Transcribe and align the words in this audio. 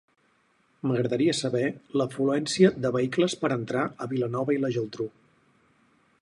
M'agradaria 0.91 1.35
saber 1.39 1.61
l'afluència 2.01 2.71
de 2.87 2.93
vehicles 2.97 3.37
per 3.43 3.53
entrar 3.57 3.85
a 4.07 4.09
Vilanova 4.15 4.57
i 4.57 4.63
la 4.65 4.73
Geltrú. 4.79 5.09